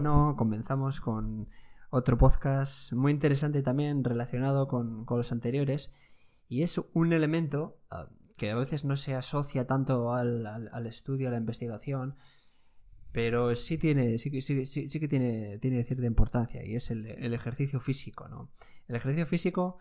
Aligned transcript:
bueno, 0.00 0.34
comenzamos 0.38 0.98
con 1.02 1.50
otro 1.90 2.16
podcast 2.16 2.90
muy 2.94 3.12
interesante 3.12 3.60
también 3.60 4.02
relacionado 4.02 4.66
con, 4.66 5.04
los 5.06 5.30
anteriores 5.30 5.92
y 6.48 6.62
es 6.62 6.80
un 6.94 7.12
elemento 7.12 7.76
ah, 7.90 8.08
que 8.38 8.50
a 8.50 8.54
veces 8.54 8.86
no 8.86 8.96
se 8.96 9.14
asocia 9.14 9.66
tanto 9.66 10.14
al, 10.14 10.86
estudio, 10.86 11.28
a 11.28 11.32
la 11.32 11.36
investigación, 11.36 12.14
pero 13.12 13.54
sí 13.54 13.76
tiene, 13.76 14.16
sí, 14.16 14.30
que 14.30 15.08
tiene, 15.08 15.58
tiene 15.58 15.84
cierta 15.84 16.06
importancia 16.06 16.64
y 16.64 16.76
es 16.76 16.90
el, 16.90 17.34
ejercicio 17.34 17.78
físico, 17.78 18.26
¿no? 18.26 18.48
El 18.88 18.96
ejercicio 18.96 19.26
físico 19.26 19.76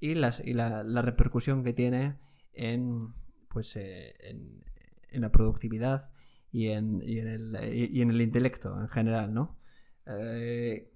y, 0.00 0.14
las, 0.16 0.40
y 0.40 0.52
la, 0.52 0.82
repercusión 1.00 1.64
que 1.64 1.72
tiene 1.72 2.18
en, 2.52 3.14
pues, 3.48 3.74
eh, 3.76 4.12
en, 4.20 5.22
la 5.22 5.32
productividad 5.32 6.12
y 6.56 6.70
en, 6.70 7.02
y 7.02 7.18
en, 7.18 7.28
el, 7.28 7.74
y 7.74 8.00
en 8.00 8.10
el 8.10 8.22
intelecto 8.22 8.80
en 8.80 8.88
general, 8.88 9.34
¿no? 9.34 9.58
Eh, 10.06 10.90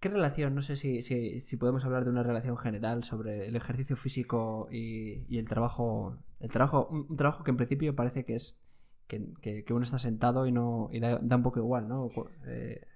¿Qué 0.00 0.08
relación? 0.08 0.54
No 0.54 0.62
sé 0.62 0.76
si, 0.76 1.02
si, 1.02 1.56
podemos 1.58 1.84
hablar 1.84 2.04
de 2.04 2.10
una 2.12 2.22
relación 2.22 2.56
general 2.56 3.04
sobre 3.04 3.46
el 3.46 3.56
ejercicio 3.56 3.94
físico 3.94 4.68
y, 4.72 5.36
el 5.36 5.46
trabajo. 5.46 6.16
El 6.40 6.50
trabajo. 6.50 6.88
Un, 6.90 7.14
trabajo 7.14 7.44
que 7.44 7.50
en 7.50 7.58
principio 7.58 7.94
parece 7.94 8.24
que 8.24 8.36
es. 8.36 8.58
Que, 9.06 9.66
uno 9.68 9.82
está 9.82 9.98
sentado 9.98 10.46
y 10.46 10.52
no. 10.52 10.88
y 10.92 11.00
da, 11.00 11.18
un 11.20 11.42
poco 11.42 11.58
igual, 11.58 11.86
¿no? 11.86 12.08
Eh, 12.46 12.86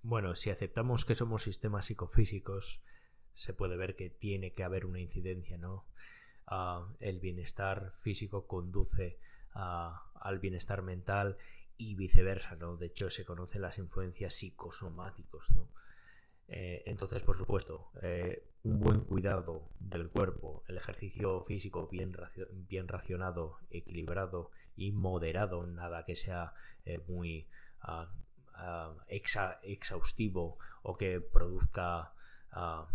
bueno, 0.00 0.34
si 0.34 0.48
aceptamos 0.48 1.04
que 1.04 1.14
somos 1.14 1.42
sistemas 1.42 1.84
psicofísicos, 1.84 2.80
se 3.34 3.52
puede 3.52 3.76
ver 3.76 3.96
que 3.96 4.08
tiene 4.08 4.54
que 4.54 4.64
haber 4.64 4.86
una 4.86 5.00
incidencia, 5.00 5.58
¿no? 5.58 5.84
Ah, 6.46 6.88
el 7.00 7.20
bienestar 7.20 7.92
físico 7.98 8.46
conduce 8.46 9.18
al 9.54 10.38
bienestar 10.38 10.82
mental 10.82 11.36
y 11.76 11.94
viceversa, 11.94 12.56
¿no? 12.56 12.76
De 12.76 12.86
hecho, 12.86 13.08
se 13.10 13.24
conocen 13.24 13.62
las 13.62 13.78
influencias 13.78 14.34
psicosomáticos, 14.34 15.52
¿no? 15.52 15.68
Eh, 16.48 16.82
entonces, 16.86 17.22
por 17.22 17.36
supuesto, 17.36 17.90
eh, 18.02 18.42
un 18.64 18.80
buen 18.80 19.00
cuidado 19.00 19.68
del 19.78 20.08
cuerpo, 20.08 20.64
el 20.66 20.78
ejercicio 20.78 21.42
físico 21.42 21.88
bien, 21.88 22.16
bien 22.68 22.88
racionado, 22.88 23.58
equilibrado 23.70 24.50
y 24.74 24.92
moderado, 24.92 25.66
nada 25.66 26.04
que 26.04 26.16
sea 26.16 26.54
eh, 26.84 27.00
muy 27.06 27.46
ah, 27.80 28.10
ah, 28.54 28.94
exhaustivo 29.08 30.58
o 30.82 30.96
que 30.96 31.20
produzca 31.20 32.12
ah, 32.50 32.88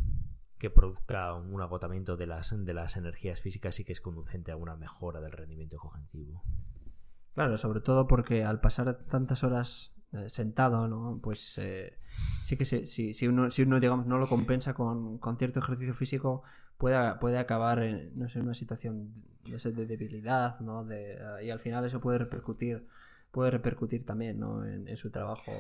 que 0.63 0.69
produzca 0.69 1.33
un 1.33 1.61
agotamiento 1.61 2.15
de 2.15 2.25
las, 2.25 2.55
de 2.57 2.73
las 2.73 2.95
energías 2.95 3.41
físicas 3.41 3.77
y 3.81 3.83
que 3.83 3.91
es 3.91 3.99
conducente 3.99 4.49
a 4.53 4.55
una 4.55 4.77
mejora 4.77 5.19
del 5.19 5.33
rendimiento 5.33 5.77
cognitivo. 5.77 6.41
Claro, 7.33 7.57
sobre 7.57 7.81
todo 7.81 8.07
porque 8.07 8.45
al 8.45 8.61
pasar 8.61 8.97
tantas 9.09 9.43
horas 9.43 9.93
eh, 10.13 10.29
sentado, 10.29 10.87
¿no? 10.87 11.19
Pues 11.21 11.57
eh, 11.57 11.99
sí 12.43 12.55
que 12.55 12.63
si, 12.63 13.27
uno, 13.27 13.51
si 13.51 13.63
uno 13.63 13.81
digamos, 13.81 14.05
no 14.05 14.17
lo 14.17 14.29
compensa 14.29 14.73
con, 14.73 15.19
cierto 15.37 15.59
ejercicio 15.59 15.93
físico, 15.93 16.43
puede, 16.77 17.13
puede 17.15 17.39
acabar 17.39 17.83
en, 17.83 18.17
no 18.17 18.29
sé, 18.29 18.39
una 18.39 18.53
situación 18.53 19.13
de, 19.43 19.85
debilidad, 19.85 20.61
¿no? 20.61 20.85
De, 20.85 21.19
y 21.43 21.49
al 21.49 21.59
final 21.59 21.83
eso 21.83 21.99
puede 21.99 22.19
repercutir, 22.19 22.87
puede 23.31 23.51
repercutir 23.51 24.05
también, 24.05 24.39
¿no? 24.39 24.65
En, 24.65 24.95
su 24.95 25.11
trabajo. 25.11 25.51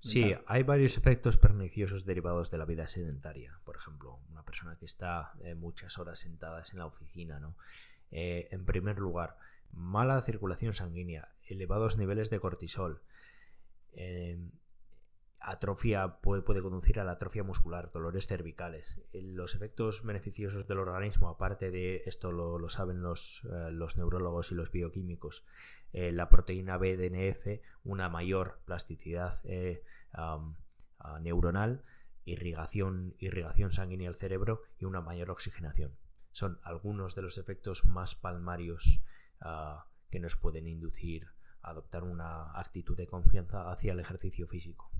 Sí, 0.00 0.32
hay 0.46 0.62
varios 0.62 0.96
efectos 0.96 1.36
perniciosos 1.36 2.06
derivados 2.06 2.50
de 2.50 2.58
la 2.58 2.64
vida 2.64 2.86
sedentaria. 2.86 3.58
Por 3.64 3.76
ejemplo, 3.76 4.20
una 4.30 4.44
persona 4.44 4.76
que 4.76 4.84
está 4.84 5.32
eh, 5.42 5.54
muchas 5.54 5.98
horas 5.98 6.20
sentadas 6.20 6.72
en 6.72 6.78
la 6.78 6.86
oficina, 6.86 7.40
¿no? 7.40 7.56
en 8.10 8.64
primer 8.64 8.98
lugar, 8.98 9.36
mala 9.72 10.20
circulación 10.22 10.72
sanguínea, 10.72 11.28
elevados 11.44 11.98
niveles 11.98 12.30
de 12.30 12.40
cortisol, 12.40 13.02
eh, 13.92 14.38
atrofia 15.40 16.20
puede, 16.20 16.42
puede, 16.42 16.62
conducir 16.62 17.00
a 17.00 17.04
la 17.04 17.12
atrofia 17.12 17.44
muscular, 17.44 17.90
dolores 17.92 18.26
cervicales. 18.26 19.00
Eh, 19.12 19.22
los 19.22 19.54
efectos 19.54 20.04
beneficiosos 20.04 20.66
del 20.66 20.78
organismo, 20.78 21.28
aparte 21.28 21.70
de 21.70 22.02
esto 22.06 22.32
lo, 22.32 22.68
saben 22.68 23.02
los, 23.02 23.46
eh, 23.50 23.70
los, 23.70 23.96
neurólogos 23.96 24.52
y 24.52 24.54
los 24.54 24.70
bioquímicos, 24.70 25.44
la 25.92 26.28
proteína 26.28 26.76
BDNF, 26.76 27.62
una 27.82 28.10
mayor 28.10 28.60
plasticidad 28.66 29.42
neuronal, 31.20 31.82
irrigación, 32.26 33.14
irrigación 33.18 33.72
sanguínea 33.72 34.10
al 34.10 34.14
cerebro 34.14 34.62
y 34.78 34.84
una 34.84 35.00
mayor 35.00 35.30
oxigenación. 35.30 35.96
Son 36.30 36.60
algunos 36.62 37.14
de 37.14 37.22
los 37.22 37.38
efectos 37.38 37.86
más 37.86 38.14
palmarios 38.14 39.00
que 40.10 40.20
nos 40.20 40.36
pueden 40.36 40.66
inducir 40.66 41.28
a 41.62 41.70
adoptar 41.70 42.04
una 42.04 42.52
actitud 42.58 42.96
de 42.96 43.06
confianza 43.06 43.70
hacia 43.70 43.92
el 43.92 44.00
ejercicio 44.00 44.46
físico. 44.46 44.90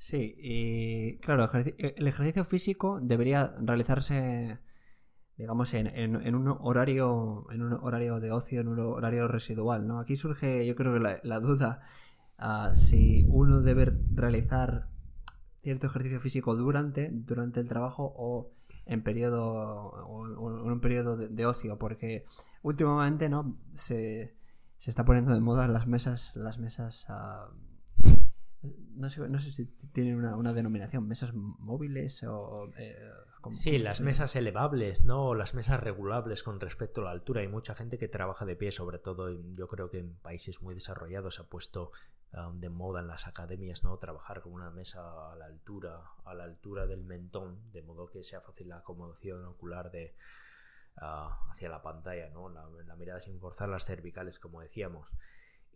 Sí, 0.00 0.34
y 0.38 1.18
claro, 1.18 1.46
el 1.52 2.06
ejercicio 2.08 2.46
físico 2.46 3.00
debería 3.02 3.54
realizarse, 3.60 4.58
digamos, 5.36 5.74
en, 5.74 6.16
un 6.34 6.48
horario, 6.48 7.46
en 7.52 7.60
un 7.60 7.74
horario 7.74 8.18
de 8.18 8.32
ocio, 8.32 8.62
en 8.62 8.68
un 8.68 8.78
horario 8.78 9.28
residual, 9.28 9.86
¿no? 9.86 9.98
Aquí 9.98 10.16
surge, 10.16 10.66
yo 10.66 10.74
creo 10.74 10.94
que 10.94 11.20
la, 11.22 11.40
duda 11.40 11.82
si 12.72 13.26
uno 13.28 13.60
debe 13.60 13.92
realizar 14.14 14.88
cierto 15.62 15.88
ejercicio 15.88 16.18
físico 16.18 16.56
durante, 16.56 17.10
durante 17.12 17.60
el 17.60 17.68
trabajo 17.68 18.10
o 18.16 18.52
en 18.86 19.02
periodo 19.02 19.50
o, 19.52 20.64
en 20.64 20.72
un 20.72 20.80
periodo 20.80 21.18
de, 21.18 21.44
ocio, 21.46 21.78
porque 21.78 22.24
últimamente 22.62 23.28
no 23.28 23.58
se, 23.74 24.34
está 24.78 25.04
poniendo 25.04 25.34
de 25.34 25.40
moda 25.40 25.68
las 25.68 25.86
mesas, 25.86 26.34
las 26.36 26.58
mesas 26.58 27.04
ah, 27.10 27.50
no, 29.00 29.10
sé, 29.10 29.28
no 29.28 29.38
sé 29.38 29.52
si 29.52 29.66
tienen 29.92 30.16
una, 30.16 30.52
denominación, 30.52 31.08
mesas 31.08 31.32
móviles 31.34 32.22
o... 32.24 32.70
Eh, 32.76 32.96
sí, 33.52 33.78
las 33.78 34.00
mesas 34.00 34.36
elevables, 34.36 35.04
¿no? 35.04 35.34
las 35.34 35.54
mesas 35.54 35.80
regulables 35.80 36.42
con 36.42 36.60
respecto 36.60 37.00
a 37.00 37.04
la 37.04 37.10
altura. 37.10 37.40
Hay 37.40 37.48
mucha 37.48 37.74
gente 37.74 37.98
que 37.98 38.08
trabaja 38.08 38.44
de 38.44 38.56
pie, 38.56 38.70
sobre 38.70 38.98
todo 38.98 39.30
yo 39.52 39.68
creo 39.68 39.90
que 39.90 39.98
en 39.98 40.14
países 40.16 40.62
muy 40.62 40.74
desarrollados 40.74 41.36
se 41.36 41.42
ha 41.42 41.46
puesto 41.46 41.90
Um, 42.32 42.60
de 42.60 42.68
moda 42.68 43.00
en 43.00 43.08
las 43.08 43.26
academias, 43.26 43.82
¿no? 43.82 43.98
Trabajar 43.98 44.40
con 44.40 44.52
una 44.52 44.70
mesa 44.70 45.32
a 45.32 45.34
la 45.34 45.46
altura, 45.46 46.00
a 46.24 46.32
la 46.32 46.44
altura 46.44 46.86
del 46.86 47.02
mentón, 47.02 47.72
de 47.72 47.82
modo 47.82 48.08
que 48.08 48.22
sea 48.22 48.40
fácil 48.40 48.68
la 48.68 48.76
acomodación 48.76 49.44
ocular 49.46 49.90
de 49.90 50.14
uh, 50.98 51.50
hacia 51.50 51.68
la 51.68 51.82
pantalla, 51.82 52.28
¿no? 52.28 52.48
La, 52.48 52.94
mirada 52.94 53.18
sin 53.18 53.40
forzar 53.40 53.68
las 53.68 53.84
cervicales, 53.84 54.38
como 54.38 54.60
decíamos. 54.60 55.10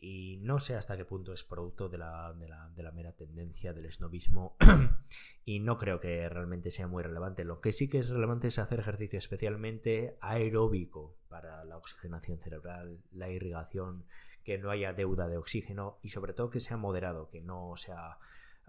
Y 0.00 0.38
no 0.42 0.58
sé 0.58 0.76
hasta 0.76 0.96
qué 0.96 1.04
punto 1.04 1.32
es 1.32 1.44
producto 1.44 1.88
de 1.88 1.98
la, 1.98 2.32
de 2.34 2.48
la, 2.48 2.68
de 2.68 2.82
la 2.82 2.92
mera 2.92 3.12
tendencia 3.12 3.72
del 3.72 3.90
snobismo 3.90 4.56
y 5.46 5.60
no 5.60 5.78
creo 5.78 5.98
que 6.00 6.28
realmente 6.28 6.70
sea 6.70 6.86
muy 6.86 7.02
relevante. 7.02 7.44
Lo 7.44 7.60
que 7.60 7.72
sí 7.72 7.88
que 7.88 7.98
es 7.98 8.10
relevante 8.10 8.48
es 8.48 8.58
hacer 8.58 8.80
ejercicio 8.80 9.18
especialmente 9.18 10.18
aeróbico 10.20 11.16
para 11.28 11.64
la 11.64 11.78
oxigenación 11.78 12.38
cerebral, 12.38 12.98
la 13.12 13.30
irrigación 13.30 14.04
que 14.44 14.58
no 14.58 14.70
haya 14.70 14.92
deuda 14.92 15.26
de 15.26 15.38
oxígeno 15.38 15.98
y 16.02 16.10
sobre 16.10 16.34
todo 16.34 16.50
que 16.50 16.60
sea 16.60 16.76
moderado, 16.76 17.30
que 17.30 17.40
no 17.40 17.74
sea 17.76 18.18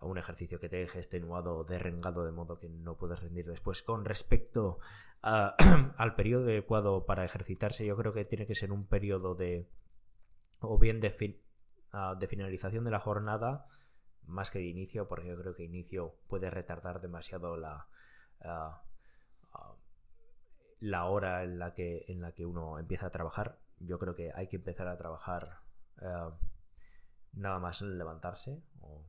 un 0.02 0.18
ejercicio 0.18 0.60
que 0.60 0.70
te 0.70 0.78
deje 0.78 1.00
extenuado 1.00 1.58
o 1.58 1.64
derrengado 1.64 2.26
de 2.26 2.32
modo 2.32 2.60
que 2.60 2.70
no 2.70 2.96
puedes 2.96 3.22
rendir 3.22 3.46
después. 3.46 3.82
Con 3.82 4.06
respecto 4.06 4.80
al 5.22 6.16
periodo 6.16 6.46
adecuado 6.46 7.06
para 7.06 7.26
ejercitarse, 7.26 7.86
yo 7.86 7.96
creo 7.98 8.14
que 8.14 8.26
tiene 8.26 8.46
que 8.46 8.56
ser 8.56 8.72
un 8.72 8.86
periodo 8.86 9.36
de 9.36 9.68
o 10.68 10.78
bien 10.78 11.00
de, 11.00 11.42
ah, 11.92 12.16
de 12.20 12.28
finalización 12.28 12.84
de 12.84 12.92
la 12.92 13.00
jornada 13.00 13.66
más 14.28 14.50
que 14.52 14.60
de 14.60 14.66
inicio, 14.66 15.08
porque 15.08 15.28
yo 15.28 15.38
creo 15.38 15.56
que 15.56 15.64
inicio 15.64 16.16
puede 16.28 16.50
retardar 16.50 17.02
demasiado 17.02 17.58
la, 17.58 17.88
ah, 18.42 18.84
la 20.80 21.06
hora 21.06 21.44
en 21.44 21.60
la, 21.60 21.74
que, 21.74 22.06
en 22.08 22.22
la 22.22 22.34
que 22.34 22.46
uno 22.46 22.80
empieza 22.80 23.08
a 23.08 23.12
trabajar. 23.12 23.60
Yo 23.80 24.00
creo 24.00 24.16
que 24.16 24.32
hay 24.34 24.48
que 24.48 24.58
empezar 24.58 24.88
a 24.88 24.98
trabajar 24.98 25.60
eh, 26.02 26.30
nada 27.34 27.60
más 27.60 27.82
levantarse 27.82 28.64
o 28.82 29.06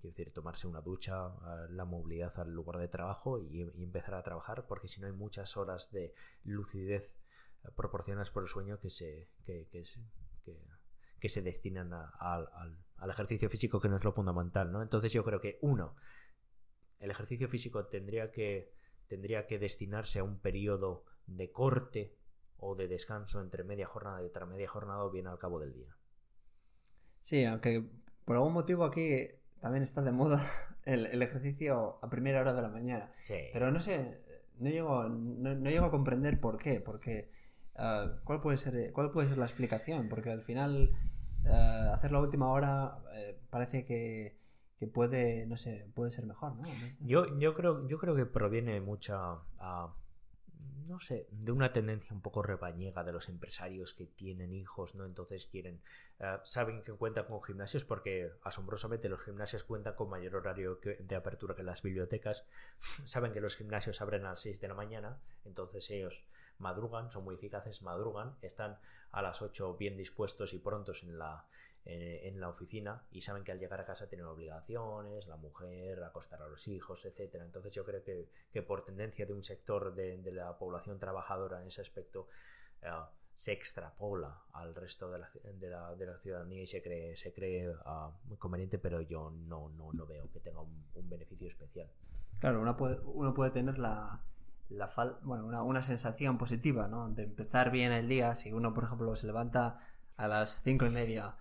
quiero 0.00 0.16
decir 0.16 0.32
tomarse 0.32 0.66
una 0.66 0.80
ducha 0.80 1.30
la 1.70 1.84
movilidad 1.84 2.32
al 2.40 2.52
lugar 2.52 2.78
de 2.78 2.88
trabajo 2.88 3.38
y, 3.38 3.60
empezar 3.82 4.14
a 4.14 4.22
trabajar 4.22 4.66
porque 4.66 4.88
si 4.88 5.00
no 5.00 5.06
hay 5.06 5.12
muchas 5.12 5.56
horas 5.56 5.90
de 5.92 6.14
lucidez 6.44 7.18
proporcionadas 7.76 8.30
por 8.30 8.44
el 8.44 8.48
sueño 8.48 8.78
que 8.78 8.88
se 8.88 9.28
que, 9.44 9.68
que, 9.70 9.84
se 9.84 10.00
destinan 11.20 11.92
al, 11.92 12.48
ejercicio 13.08 13.48
físico 13.48 13.80
que 13.80 13.88
no 13.88 13.96
es 13.96 14.04
lo 14.04 14.12
fundamental 14.12 14.72
¿no? 14.72 14.82
entonces 14.82 15.12
yo 15.12 15.24
creo 15.24 15.40
que 15.40 15.58
uno 15.62 15.96
el 16.98 17.10
ejercicio 17.10 17.48
físico 17.48 17.86
tendría 17.86 18.30
que 18.30 18.72
tendría 19.06 19.46
que 19.46 19.58
destinarse 19.58 20.20
a 20.20 20.24
un 20.24 20.38
periodo 20.38 21.04
de 21.26 21.50
corte 21.50 22.16
o 22.58 22.74
de 22.74 22.88
descanso 22.88 23.40
entre 23.40 23.64
media 23.64 23.86
jornada 23.86 24.22
y 24.22 24.26
otra 24.26 24.46
media 24.46 24.68
jornada 24.68 25.04
o 25.04 25.10
bien 25.10 25.26
al 25.26 25.38
cabo 25.38 25.58
del 25.60 25.72
día 25.72 25.96
Sí, 27.22 27.44
aunque 27.44 27.84
por 28.24 28.36
algún 28.36 28.52
motivo 28.52 28.84
aquí 28.84 29.28
también 29.60 29.82
está 29.82 30.02
de 30.02 30.12
moda 30.12 30.40
el, 30.86 31.22
ejercicio 31.22 31.98
a 32.02 32.10
primera 32.10 32.40
hora 32.40 32.54
de 32.54 32.62
la 32.62 32.68
mañana. 32.68 33.12
Sí. 33.22 33.36
Pero 33.52 33.70
no 33.70 33.80
sé, 33.80 34.20
no 34.58 34.70
llego, 34.70 35.08
no, 35.08 35.54
llego 35.70 35.86
a 35.86 35.90
comprender 35.90 36.40
por 36.40 36.58
qué, 36.58 36.80
porque 36.80 37.30
ah, 37.76 38.20
¿cuál, 38.24 38.40
puede 38.40 38.58
ser, 38.58 38.92
¿cuál 38.92 39.10
puede 39.10 39.28
ser 39.28 39.38
la 39.38 39.46
explicación? 39.46 40.08
Porque 40.08 40.30
al 40.30 40.42
final 40.42 40.88
uh, 41.44 41.92
hacer 41.92 42.12
la 42.12 42.20
última 42.20 42.48
hora 42.48 42.98
eh, 43.14 43.38
parece 43.50 43.84
que, 43.84 44.36
que 44.78 44.86
puede, 44.86 45.46
no 45.46 45.56
sé, 45.56 45.90
puede 45.94 46.10
ser 46.10 46.26
mejor, 46.26 46.56
¿no? 46.56 46.62
Yo, 47.00 47.38
yo, 47.38 47.54
creo, 47.54 47.86
yo 47.88 47.98
creo 47.98 48.14
que 48.14 48.26
proviene 48.26 48.80
mucha, 48.80 49.38
a, 49.58 49.94
no 50.88 50.98
sé, 50.98 51.26
de 51.30 51.52
una 51.52 51.72
tendencia 51.72 52.14
un 52.14 52.20
poco 52.20 52.42
rebañega 52.42 53.04
de 53.04 53.12
los 53.12 53.28
empresarios 53.28 53.94
que 53.94 54.06
tienen 54.06 54.52
hijos, 54.52 54.94
¿no? 54.94 55.04
Entonces 55.04 55.46
quieren, 55.46 55.80
eh, 56.18 56.38
saben 56.44 56.82
que 56.82 56.92
cuentan 56.92 57.26
con 57.26 57.42
gimnasios 57.42 57.84
porque 57.84 58.32
asombrosamente 58.42 59.08
los 59.08 59.22
gimnasios 59.22 59.64
cuentan 59.64 59.94
con 59.94 60.10
mayor 60.10 60.36
horario 60.36 60.78
de 60.82 61.16
apertura 61.16 61.54
que 61.54 61.62
las 61.62 61.82
bibliotecas, 61.82 62.44
saben 63.04 63.32
que 63.32 63.40
los 63.40 63.56
gimnasios 63.56 64.00
abren 64.00 64.24
a 64.24 64.30
las 64.30 64.40
6 64.40 64.60
de 64.60 64.68
la 64.68 64.74
mañana, 64.74 65.18
entonces 65.44 65.90
ellos 65.90 66.24
madrugan, 66.58 67.10
son 67.10 67.24
muy 67.24 67.34
eficaces, 67.34 67.82
madrugan, 67.82 68.36
están 68.42 68.78
a 69.12 69.22
las 69.22 69.42
8 69.42 69.76
bien 69.76 69.96
dispuestos 69.96 70.52
y 70.54 70.58
prontos 70.58 71.02
en 71.02 71.18
la, 71.18 71.46
en, 71.84 72.40
la 72.40 72.48
oficina 72.48 73.02
y 73.10 73.20
saben 73.22 73.44
que 73.44 73.52
al 73.52 73.58
llegar 73.58 73.80
a 73.80 73.84
casa 73.84 74.08
tienen 74.08 74.26
obligaciones, 74.26 75.26
la 75.26 75.36
mujer, 75.36 76.02
acostar 76.02 76.42
a 76.42 76.48
los 76.48 76.68
hijos, 76.68 77.04
etcétera. 77.04 77.44
Entonces 77.44 77.72
yo 77.74 77.84
creo 77.84 78.02
que, 78.02 78.28
que 78.52 78.62
por 78.62 78.84
tendencia 78.84 79.26
de 79.26 79.32
un 79.32 79.42
sector 79.42 79.94
de, 79.94 80.18
de, 80.18 80.32
la 80.32 80.56
población 80.58 80.98
trabajadora 80.98 81.60
en 81.60 81.68
ese 81.68 81.82
aspecto 81.82 82.28
eh, 82.82 82.88
se 83.34 83.52
extrapola 83.52 84.42
al 84.52 84.74
resto 84.74 85.10
de 85.10 85.18
la, 85.18 85.94
de 85.94 86.06
la, 86.06 86.18
ciudadanía 86.18 86.62
y 86.62 86.66
se 86.66 86.82
cree, 86.82 87.16
se 87.16 87.32
cree 87.32 87.70
uh, 87.70 88.12
muy 88.24 88.36
conveniente, 88.36 88.78
pero 88.78 89.00
yo 89.00 89.30
no, 89.30 89.70
no, 89.70 89.92
no 89.92 90.06
veo 90.06 90.30
que 90.30 90.40
tenga 90.40 90.60
un, 90.60 90.84
un 90.94 91.08
beneficio 91.08 91.48
especial. 91.48 91.88
Claro, 92.38 92.60
uno 92.60 92.76
puede, 92.76 93.00
uno 93.00 93.32
puede 93.32 93.50
tener 93.50 93.78
la, 93.78 94.20
la 94.68 94.88
fal 94.88 95.18
bueno, 95.22 95.46
una, 95.46 95.62
una, 95.62 95.82
sensación 95.82 96.38
positiva, 96.38 96.88
¿no? 96.88 97.08
De 97.10 97.24
empezar 97.24 97.70
bien 97.70 97.92
el 97.92 98.08
día. 98.08 98.34
Si 98.34 98.52
uno, 98.52 98.74
por 98.74 98.84
ejemplo, 98.84 99.14
se 99.16 99.26
levanta 99.26 99.78
a 100.16 100.28
las 100.28 100.62
cinco 100.62 100.86
y 100.86 100.90
media 100.90 101.36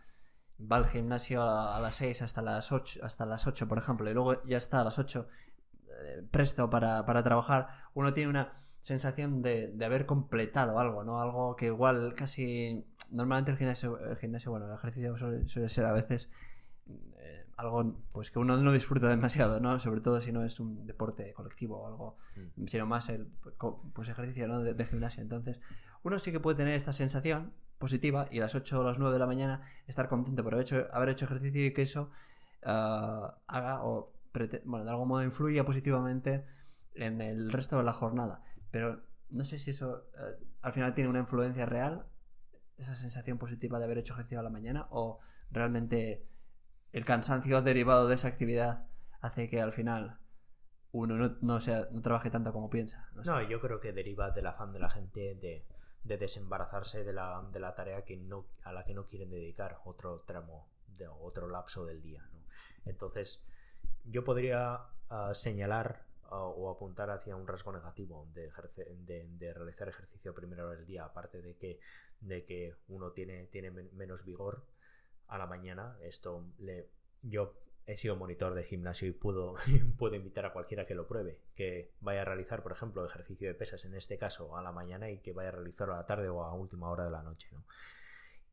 va 0.60 0.78
al 0.78 0.88
gimnasio 0.88 1.44
a, 1.44 1.80
las 1.80 1.96
6 1.96 2.22
hasta 2.22 2.42
las 2.42 2.72
8, 2.72 3.02
hasta 3.04 3.26
las 3.26 3.48
8, 3.48 3.68
por 3.68 3.78
ejemplo, 3.78 4.10
y 4.10 4.14
luego 4.14 4.44
ya 4.44 4.58
está 4.58 4.82
a 4.82 4.84
las 4.84 5.00
8 5.00 5.28
eh, 5.88 6.24
presto 6.30 6.70
para, 6.70 7.06
para, 7.06 7.24
trabajar, 7.24 7.70
uno 7.94 8.14
tiene 8.14 8.30
una 8.30 8.52
sensación 8.80 9.42
de, 9.42 9.70
de, 9.70 9.86
haber 9.86 10.06
completado 10.06 10.80
algo, 10.80 11.04
¿no? 11.04 11.22
Algo 11.22 11.56
que 11.56 11.68
igual 11.68 12.14
casi... 12.16 12.86
Normalmente 13.12 13.52
el 13.52 13.58
gimnasio, 13.58 14.00
el 14.00 14.18
gimnasio 14.18 14.52
bueno, 14.52 14.68
el 14.68 14.74
ejercicio 14.74 15.18
suele, 15.18 15.48
suele 15.48 15.68
ser 15.68 15.86
a 15.86 15.94
veces 15.94 16.30
eh, 16.88 17.46
algo 17.58 17.96
pues 18.14 18.30
que 18.30 18.38
uno 18.38 18.56
no 18.58 18.72
disfruta 18.72 19.08
demasiado, 19.08 19.60
¿no? 19.60 19.80
Sobre 19.80 20.02
todo 20.02 20.22
si 20.22 20.32
no 20.32 20.44
es 20.46 20.60
un 20.60 20.86
deporte 20.86 21.34
colectivo 21.34 21.80
o 21.80 21.88
algo, 21.88 22.16
mm. 22.56 22.68
sino 22.68 22.86
más 22.86 23.10
el 23.10 23.28
pues, 23.96 24.10
ejercicio 24.10 24.48
¿no? 24.48 24.62
de, 24.62 24.76
de 24.76 24.86
gimnasio. 24.86 25.24
Entonces, 25.24 25.60
uno 26.04 26.20
sí 26.20 26.32
que 26.32 26.40
puede 26.40 26.58
tener 26.58 26.76
esta 26.76 26.94
sensación 26.94 27.52
positiva 27.80 28.28
y 28.30 28.40
a 28.40 28.42
las 28.42 28.54
8 28.54 28.80
o 28.80 28.84
las 28.84 29.00
9 29.00 29.14
de 29.14 29.20
la 29.20 29.26
mañana 29.26 29.62
estar 29.88 30.08
contento 30.08 30.44
por 30.44 30.54
haber 30.54 30.66
hecho, 30.66 30.88
haber 30.92 31.10
hecho 31.10 31.26
ejercicio 31.26 31.66
y 31.66 31.74
que 31.74 31.82
eso 31.82 32.12
uh, 32.64 33.32
haga 33.48 33.84
o 33.84 34.14
bueno, 34.66 34.86
de 34.86 34.92
algún 34.92 35.08
modo 35.08 35.24
influya 35.24 35.66
positivamente 35.66 36.46
en 36.94 37.22
el 37.22 37.52
resto 37.52 37.78
de 37.78 37.84
la 37.84 37.94
jornada. 37.94 38.44
Pero 38.70 39.02
no 39.30 39.44
sé 39.44 39.58
si 39.58 39.72
eso 39.72 40.04
uh, 40.14 40.46
al 40.62 40.74
final 40.74 40.94
tiene 40.94 41.10
una 41.10 41.20
influencia 41.20 41.66
real, 41.66 42.06
esa 42.78 42.96
sensación 42.96 43.38
positiva 43.38 43.80
de 43.80 43.86
haber 43.86 43.98
hecho 43.98 44.14
ejercicio 44.14 44.40
a 44.40 44.44
la 44.44 44.50
mañana, 44.50 44.88
o 44.92 45.20
realmente 45.50 46.28
el 46.92 47.06
cansancio 47.06 47.62
derivado 47.62 48.08
de 48.08 48.16
esa 48.16 48.28
actividad 48.28 48.88
hace 49.22 49.50
que 49.50 49.62
al 49.62 49.72
final 49.72 50.20
uno 50.92 51.18
no, 51.18 51.38
no, 51.42 51.60
sea, 51.60 51.88
no 51.92 52.02
trabaje 52.02 52.30
tanto 52.30 52.52
como 52.52 52.70
piensa. 52.70 53.10
No, 53.14 53.24
no, 53.24 53.42
yo 53.50 53.62
creo 53.62 53.80
que 53.80 53.94
deriva 53.94 54.32
del 54.32 54.48
afán 54.48 54.74
de 54.74 54.80
la 54.80 54.90
gente 54.90 55.36
de 55.36 55.66
de 56.04 56.18
desembarazarse 56.18 57.04
de 57.04 57.14
la, 57.14 57.48
de 57.52 57.60
la 57.60 57.76
tarea 57.76 58.04
que 58.04 58.18
no, 58.18 58.46
a 58.64 58.72
la 58.72 58.84
que 58.86 58.94
no 58.94 59.06
quieren 59.06 59.30
dedicar 59.30 59.80
otro 59.86 60.20
tramo, 60.22 60.68
de, 60.88 61.08
otro 61.08 61.48
lapso 61.48 61.86
del 61.86 62.02
día. 62.02 62.28
Entonces, 62.86 63.44
yo 64.06 64.24
podría 64.24 64.80
uh, 65.12 65.34
señalar 65.34 66.06
uh, 66.32 66.36
o 66.36 66.70
apuntar 66.70 67.10
hacia 67.10 67.36
un 67.36 67.48
rasgo 67.48 67.72
negativo 67.72 68.28
de, 68.34 68.52
de, 69.06 69.28
de, 69.28 69.54
realizar 69.54 69.90
ejercicio 69.90 70.32
a 70.32 70.36
primera 70.36 70.66
hora 70.66 70.76
del 70.76 70.86
día, 70.86 71.06
aparte 71.06 71.42
de 71.42 71.56
que, 71.56 71.80
de 72.22 72.46
que 72.46 72.76
uno 72.88 73.12
tiene, 73.12 73.48
tiene 73.48 73.72
menos 73.72 74.26
vigor 74.26 74.64
a 75.28 75.38
la 75.38 75.48
mañana. 75.48 75.98
Esto 76.02 76.46
le, 76.60 76.90
yo 77.22 77.54
he 77.90 77.98
sido 77.98 78.16
monitor 78.16 78.54
de 78.54 78.64
gimnasio 78.64 79.08
y 79.08 79.12
puedo, 79.12 79.56
puedo 79.98 80.16
invitar 80.16 80.46
a 80.46 80.54
cualquiera 80.54 80.86
que 80.86 80.94
lo 80.94 81.08
pruebe, 81.08 81.40
que 81.56 81.92
vaya 82.02 82.22
a 82.22 82.26
realizar, 82.26 82.62
por 82.62 82.72
ejemplo, 82.72 83.04
ejercicio 83.04 83.48
de 83.48 83.56
pesas 83.56 83.84
en 83.86 83.96
este 83.96 84.18
caso 84.18 84.56
a 84.56 84.62
la 84.62 84.72
mañana 84.72 85.10
y 85.10 85.18
que 85.18 85.34
vaya 85.34 85.50
a 85.50 85.54
realizarlo 85.54 85.96
a 85.96 85.98
la 85.98 86.06
tarde 86.06 86.30
o 86.30 86.44
a 86.44 86.54
última 86.54 86.90
hora 86.90 87.06
de 87.06 87.12
la 87.12 87.24
noche. 87.24 87.50
¿no? 87.52 87.64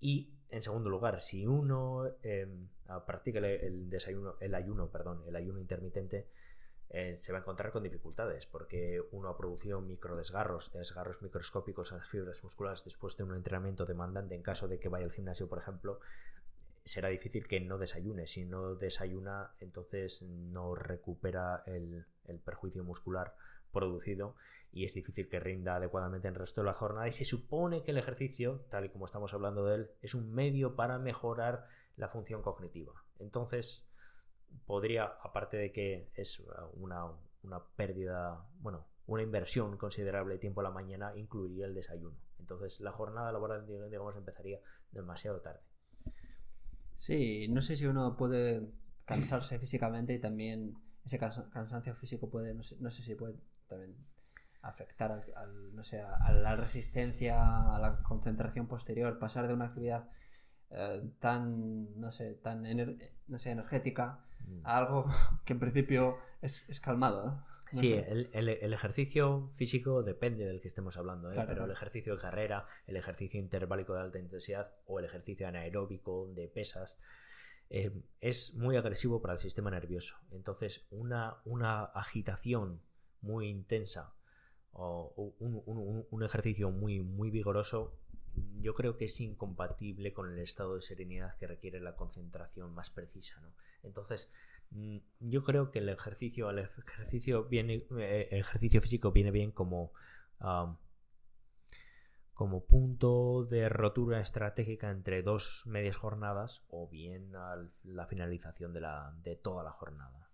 Y 0.01 0.31
en 0.49 0.63
segundo 0.63 0.89
lugar, 0.89 1.21
si 1.21 1.47
uno 1.47 2.07
eh, 2.23 2.49
practica 3.07 3.41
el, 3.41 3.91
desayuno, 3.91 4.37
el 4.41 4.55
ayuno, 4.55 4.89
perdón, 4.89 5.23
el 5.27 5.37
ayuno 5.37 5.61
intermitente, 5.61 6.29
eh, 6.89 7.13
se 7.13 7.33
va 7.33 7.39
a 7.39 7.41
encontrar 7.43 7.73
con 7.73 7.83
dificultades 7.83 8.47
porque 8.47 9.03
uno 9.11 9.29
ha 9.29 9.37
producido 9.37 9.81
microdesgarros, 9.81 10.73
desgarros 10.73 11.21
microscópicos 11.21 11.93
en 11.93 11.99
las 11.99 12.09
fibras 12.09 12.43
musculares 12.43 12.85
después 12.85 13.17
de 13.17 13.25
un 13.25 13.35
entrenamiento 13.35 13.85
demandante 13.85 14.35
en 14.35 14.43
caso 14.43 14.67
de 14.69 14.79
que 14.79 14.89
vaya 14.89 15.05
al 15.05 15.13
gimnasio, 15.13 15.49
por 15.49 15.59
ejemplo, 15.59 16.01
será 16.87 17.09
difícil 17.09 17.49
que 17.49 17.61
no 17.61 17.79
desayune. 17.79 18.27
Si 18.29 18.45
no 18.45 18.77
desayuna, 18.77 19.55
entonces 19.59 20.23
no 20.23 20.75
recupera 20.75 21.65
el, 21.67 22.07
perjuicio 22.45 22.85
muscular 22.85 23.35
producido 23.73 24.37
y 24.73 24.85
es 24.85 24.95
difícil 24.95 25.29
que 25.29 25.39
rinda 25.39 25.77
adecuadamente 25.77 26.29
en 26.29 26.35
el 26.35 26.41
resto 26.41 26.61
de 26.61 26.67
la 26.67 26.75
jornada 26.75 27.07
y 27.09 27.13
se 27.13 27.25
supone 27.25 27.83
que 27.83 27.91
el 27.91 27.99
ejercicio, 27.99 28.65
tal 28.71 28.87
y 28.87 28.89
como 28.89 29.05
estamos 29.05 29.35
hablando 29.35 29.67
de 29.67 29.75
él, 29.75 29.91
es 30.01 30.15
un 30.15 30.33
medio 30.33 30.77
para 30.77 30.99
mejorar 30.99 31.67
la 31.97 32.09
función 32.09 32.41
cognitiva. 32.41 32.93
Entonces, 33.19 33.89
podría, 34.65 35.05
aparte 35.05 35.57
de 35.57 35.73
que 35.73 36.11
es 36.15 36.43
una, 36.75 37.07
una 37.43 37.65
pérdida, 37.77 38.49
bueno, 38.61 38.87
una 39.07 39.23
inversión 39.23 39.77
considerable 39.77 40.35
de 40.35 40.41
tiempo 40.41 40.61
a 40.61 40.65
la 40.65 40.71
mañana, 40.71 41.17
incluiría 41.17 41.67
el 41.67 41.75
desayuno. 41.75 42.17
Entonces, 42.39 42.81
la 42.81 42.93
jornada 42.93 43.33
laboral, 43.33 43.67
digamos, 43.67 44.17
empezaría 44.17 44.61
demasiado 44.93 45.41
tarde. 45.41 45.61
Sí, 46.97 47.47
no 47.49 47.61
sé 47.61 47.77
si 47.77 47.87
uno 47.87 48.17
puede 48.17 48.67
cansarse 49.05 49.59
físicamente 49.59 50.15
y 50.15 50.19
también 50.19 50.75
ese 51.05 51.19
cansancio 51.19 51.95
físico 51.95 52.29
puede, 52.29 52.55
no 52.55 52.63
sé, 52.63 52.77
no 52.81 52.91
sé 52.91 53.03
si 53.03 53.15
puede 53.15 53.37
también 53.69 53.95
afectar 54.63 55.13
al, 55.13 55.75
no 55.75 55.85
sé, 55.85 56.01
a 56.01 56.33
la 56.33 56.57
resistencia, 56.57 57.75
a 57.75 57.79
la 57.79 58.03
concentración 58.03 58.67
posterior, 58.67 59.19
pasar 59.19 59.47
de 59.47 59.55
una 59.55 59.67
actividad 59.67 60.09
eh, 60.77 61.03
tan, 61.21 61.99
no 61.99 62.11
sé, 62.11 62.35
tan 62.35 62.65
no 63.29 63.39
sé, 63.39 63.51
energética 63.51 64.21
mm. 64.47 64.61
a 64.65 64.77
algo 64.77 65.07
que 65.47 65.55
en 65.55 65.59
principio 65.59 66.19
es, 66.43 66.69
es 66.69 66.81
calmado. 66.81 67.27
¿no? 67.27 67.47
sí, 67.73 67.95
el, 67.95 68.29
el, 68.33 68.73
ejercicio 68.75 69.51
físico 69.55 70.03
depende 70.03 70.45
del 70.45 70.61
que 70.61 70.69
estemos 70.69 70.99
hablando, 70.99 71.33
¿eh? 71.33 71.43
pero 71.47 71.65
el 71.65 71.71
ejercicio 71.71 72.15
de 72.15 72.21
carrera, 72.21 72.67
el 72.87 72.97
ejercicio 72.97 73.41
interválico 73.41 73.95
de 73.95 74.01
alta 74.01 74.19
intensidad 74.19 74.71
o 74.87 74.99
el 74.99 75.07
ejercicio 75.07 75.49
anaeróbico 75.49 76.31
de 76.35 76.47
pesas 76.49 76.99
eh, 77.71 77.91
es 78.21 78.55
muy 78.55 78.77
agresivo 78.77 79.23
para 79.23 79.35
el 79.35 79.41
sistema 79.41 79.71
nervioso. 79.71 80.17
Entonces, 80.31 80.87
una, 80.91 81.39
una 81.47 81.85
agitación 81.85 82.83
muy 83.23 83.49
intensa 83.49 84.13
o 84.73 85.35
un, 85.39 85.63
un, 85.65 86.07
un, 86.11 86.23
ejercicio 86.23 86.71
muy, 86.71 87.01
muy 87.01 87.31
vigoroso 87.31 87.99
yo 88.61 88.75
creo 88.75 88.97
que 88.97 89.07
es 89.07 89.21
incompatible 89.21 90.13
con 90.13 90.33
el 90.33 90.39
estado 90.39 90.75
de 90.75 90.83
serenidad 90.83 91.35
que 91.39 91.47
requiere 91.47 91.81
la 91.81 91.97
concentración 91.97 92.75
más 92.75 92.91
precisa. 92.91 93.41
¿no? 93.41 93.53
Entonces, 93.83 94.31
Mm, 94.71 94.99
yo 95.21 95.45
creo 95.45 95.71
que 95.71 95.79
el 95.79 95.89
ejercicio, 95.89 96.51
el 96.51 96.59
ejercicio 96.59 97.45
viene, 97.45 97.87
eh, 97.99 98.29
ejercicio 98.33 98.81
físico 98.81 99.13
viene 99.13 99.31
bien 99.31 99.53
como, 99.53 99.93
como 102.35 102.65
punto 102.67 103.45
de 103.45 103.69
rotura 103.69 104.21
estratégica 104.21 104.91
entre 104.91 105.23
dos 105.23 105.65
medias 105.67 105.97
jornadas 105.97 106.65
o 106.69 106.89
bien 106.89 107.33
la 107.33 108.07
finalización 108.07 108.73
de, 108.73 108.81
la, 108.81 109.15
de 109.23 109.37
toda 109.37 109.65
la 109.65 109.71
jornada. 109.71 110.26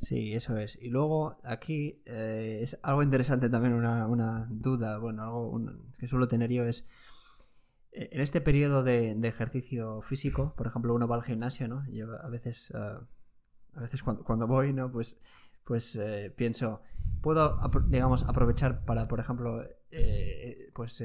Sí, 0.00 0.34
eso 0.34 0.56
es. 0.56 0.78
Y 0.80 0.88
luego 0.88 1.36
aquí 1.44 2.02
eh, 2.06 2.60
es 2.62 2.78
algo 2.82 3.02
interesante 3.02 3.50
también, 3.50 3.74
una, 3.74 4.06
una 4.06 4.46
duda, 4.50 4.98
bueno, 4.98 5.22
algo 5.22 5.60
que 5.98 6.06
suelo 6.06 6.26
tener 6.26 6.50
yo 6.50 6.64
es, 6.64 6.86
eh, 7.92 8.08
en 8.12 8.20
este 8.20 8.40
periodo 8.40 8.82
de, 8.82 9.12
ejercicio 9.22 10.00
físico, 10.02 10.54
por 10.56 10.66
ejemplo, 10.66 10.94
uno 10.94 11.08
va 11.08 11.16
al 11.16 11.22
gimnasio, 11.22 11.68
¿no? 11.68 11.84
Yo 11.90 12.06
a 12.22 12.28
veces, 12.28 12.72
ah, 12.74 13.00
a 13.74 13.80
veces 13.80 14.02
cuando, 14.02 14.46
voy, 14.46 14.72
¿no? 14.72 14.90
Pues, 14.90 15.18
pues 15.64 15.96
eh, 15.96 16.32
pienso, 16.36 16.82
puedo, 17.20 17.58
digamos, 17.88 18.24
aprovechar 18.24 18.84
para, 18.84 19.06
por 19.08 19.20
ejemplo, 19.20 19.62
eh, 19.90 20.70
pues 20.74 21.02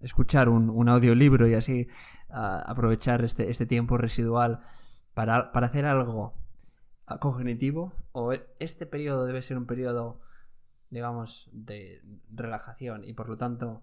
escuchar 0.00 0.48
un, 0.48 0.88
audiolibro 0.88 1.48
y 1.48 1.54
así 1.54 1.88
ah, 2.30 2.62
aprovechar 2.66 3.24
este, 3.24 3.50
este 3.50 3.66
tiempo 3.66 3.98
residual 3.98 4.60
para, 5.14 5.52
para 5.52 5.66
hacer 5.66 5.84
algo 5.86 6.41
cognitivo 7.20 7.92
o 8.12 8.32
este 8.58 8.86
periodo 8.86 9.26
debe 9.26 9.42
ser 9.42 9.58
un 9.58 9.66
periodo 9.66 10.20
digamos 10.90 11.50
de 11.52 12.02
relajación 12.30 13.04
y 13.04 13.12
por 13.12 13.28
lo 13.28 13.36
tanto 13.36 13.82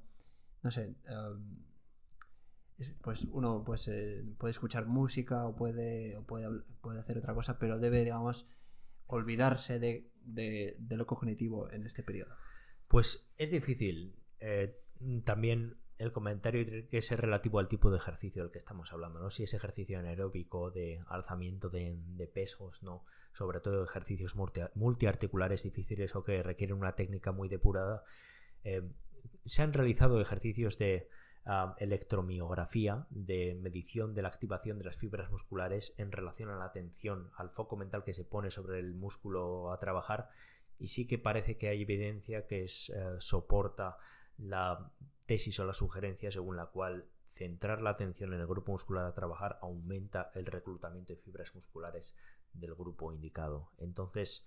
no 0.61 0.71
sé, 0.71 0.95
em, 1.05 1.59
pues 3.01 3.25
uno 3.31 3.63
pues, 3.65 3.87
eh, 3.87 4.23
puede 4.37 4.51
escuchar 4.51 4.85
música 4.85 5.45
o 5.45 5.55
puede, 5.55 6.17
o 6.17 6.23
puede, 6.23 6.47
puede 6.81 6.99
hacer 6.99 7.17
otra 7.17 7.33
cosa, 7.33 7.59
pero 7.59 7.79
debe, 7.79 8.03
digamos, 8.03 8.47
olvidarse 9.07 9.79
de, 9.79 10.09
de, 10.23 10.97
lo 10.97 11.05
cognitivo 11.05 11.69
en 11.71 11.85
este 11.85 12.03
periodo. 12.03 12.35
Pues 12.87 13.31
es 13.37 13.51
difícil. 13.51 14.15
Eh, 14.39 14.75
también 15.25 15.77
el 15.99 16.13
comentario 16.13 16.65
que 16.89 17.01
ser 17.01 17.19
relativo 17.19 17.59
al 17.59 17.67
tipo 17.67 17.91
de 17.91 17.97
ejercicio 17.97 18.41
del 18.41 18.51
que 18.51 18.57
estamos 18.57 18.91
hablando, 18.93 19.19
¿no? 19.19 19.29
Si 19.29 19.43
es 19.43 19.53
ejercicio 19.53 19.99
anaeróbico 19.99 20.71
de 20.71 21.03
alzamiento 21.09 21.69
de, 21.69 22.31
pesos, 22.33 22.81
¿no? 22.83 23.03
Sobre 23.33 23.59
todo 23.59 23.83
ejercicios 23.83 24.35
multiarticulares 24.75 25.63
difíciles 25.63 26.15
o 26.15 26.23
que 26.23 26.41
requieren 26.41 26.77
una 26.77 26.95
técnica 26.95 27.33
muy 27.33 27.49
depurada. 27.49 28.03
Eh, 28.63 28.81
se 29.45 29.61
han 29.61 29.73
realizado 29.73 30.21
ejercicios 30.21 30.77
de 30.77 31.09
ah, 31.45 31.75
electromiografía, 31.79 33.05
de 33.09 33.59
medición 33.61 34.15
de 34.15 34.21
la 34.21 34.29
activación 34.29 34.77
de 34.77 34.85
las 34.85 34.95
fibras 34.95 35.29
musculares 35.29 35.95
en 35.97 36.13
relación 36.13 36.49
a 36.49 36.55
la 36.55 36.65
atención, 36.65 37.29
al 37.35 37.49
foco 37.49 37.75
mental 37.75 38.05
que 38.05 38.13
se 38.13 38.23
pone 38.23 38.51
sobre 38.51 38.79
el 38.79 38.93
músculo 38.95 39.73
a 39.73 39.79
trabajar. 39.79 40.29
Y 40.79 40.87
sí 40.87 41.07
que 41.07 41.17
parece 41.17 41.57
que 41.57 41.67
hay 41.67 41.81
evidencia 41.81 42.47
que 42.47 42.63
eh, 42.63 42.67
soporta 43.17 43.97
la 44.37 44.89
tesis 45.29 45.59
o 45.59 45.65
la 45.65 45.73
sugerencia 45.73 46.31
según 46.31 46.55
la 46.55 46.65
cual 46.65 47.05
centrar 47.23 47.83
la 47.83 47.91
atención 47.91 48.33
en 48.33 48.39
el 48.39 48.47
grupo 48.47 48.71
muscular 48.71 49.05
a 49.05 49.13
trabajar 49.13 49.59
aumenta 49.61 50.31
el 50.33 50.47
reclutamiento 50.47 51.13
de 51.13 51.19
fibras 51.19 51.53
musculares 51.53 52.15
del 52.53 52.73
grupo 52.73 53.13
indicado. 53.13 53.69
Entonces, 53.77 54.43